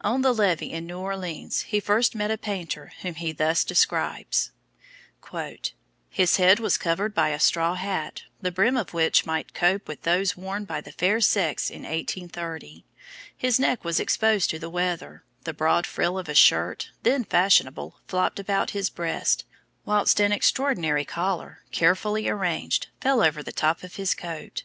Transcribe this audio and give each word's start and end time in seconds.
On 0.00 0.22
the 0.22 0.32
Levee 0.32 0.72
in 0.72 0.86
New 0.86 0.98
Orleans, 0.98 1.60
he 1.68 1.80
first 1.80 2.14
met 2.14 2.30
a 2.30 2.38
painter 2.38 2.92
whom 3.02 3.12
he 3.16 3.30
thus 3.30 3.62
describes: 3.62 4.50
"His 6.08 6.38
head 6.38 6.58
was 6.60 6.78
covered 6.78 7.14
by 7.14 7.28
a 7.28 7.38
straw 7.38 7.74
hat, 7.74 8.22
the 8.40 8.50
brim 8.50 8.78
of 8.78 8.94
which 8.94 9.26
might 9.26 9.52
cope 9.52 9.86
with 9.86 10.00
those 10.00 10.34
worn 10.34 10.64
by 10.64 10.80
the 10.80 10.92
fair 10.92 11.20
sex 11.20 11.68
in 11.68 11.82
1830; 11.82 12.86
his 13.36 13.60
neck 13.60 13.84
was 13.84 14.00
exposed 14.00 14.48
to 14.48 14.58
the 14.58 14.70
weather; 14.70 15.24
the 15.44 15.52
broad 15.52 15.86
frill 15.86 16.16
of 16.18 16.30
a 16.30 16.34
shirt, 16.34 16.90
then 17.02 17.22
fashionable, 17.22 17.96
flopped 18.08 18.38
about 18.40 18.70
his 18.70 18.88
breast, 18.88 19.44
whilst 19.84 20.18
an 20.20 20.32
extraordinary 20.32 21.04
collar, 21.04 21.58
carefully 21.70 22.30
arranged, 22.30 22.86
fell 23.02 23.22
over 23.22 23.42
the 23.42 23.52
top 23.52 23.82
of 23.82 23.96
his 23.96 24.14
coat. 24.14 24.62